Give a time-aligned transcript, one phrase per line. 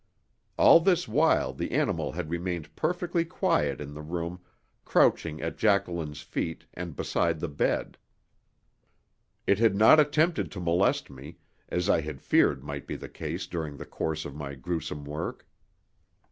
[0.57, 4.39] All this while the animal had remained perfectly quiet in the room
[4.83, 7.99] crouching at Jacqueline's feet and beside the bed.
[9.45, 11.37] It had not attempted to molest me,
[11.69, 15.47] as I had feared might be the case during the course of my gruesome work.